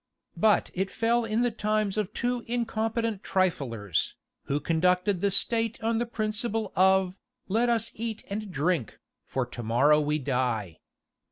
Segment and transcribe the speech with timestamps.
[0.35, 5.99] But it fell in the times of two incompetent triflers, who conducted the state on
[5.99, 7.13] the principle of,
[7.47, 10.79] "Let us eat and drink, for tomorrow we die."